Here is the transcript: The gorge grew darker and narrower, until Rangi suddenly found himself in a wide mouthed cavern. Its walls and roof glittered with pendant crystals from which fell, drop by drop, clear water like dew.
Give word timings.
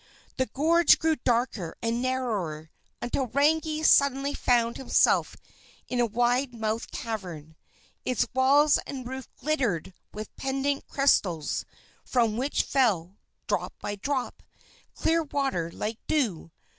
The 0.37 0.47
gorge 0.47 0.97
grew 0.97 1.15
darker 1.17 1.75
and 1.79 2.01
narrower, 2.01 2.71
until 3.03 3.27
Rangi 3.27 3.83
suddenly 3.85 4.33
found 4.33 4.77
himself 4.77 5.37
in 5.87 5.99
a 5.99 6.07
wide 6.07 6.55
mouthed 6.55 6.91
cavern. 6.91 7.55
Its 8.03 8.25
walls 8.33 8.79
and 8.87 9.07
roof 9.07 9.27
glittered 9.35 9.93
with 10.11 10.35
pendant 10.37 10.87
crystals 10.87 11.65
from 12.03 12.35
which 12.35 12.63
fell, 12.63 13.19
drop 13.47 13.73
by 13.79 13.95
drop, 13.95 14.41
clear 14.95 15.21
water 15.21 15.69
like 15.69 15.99
dew. 16.07 16.49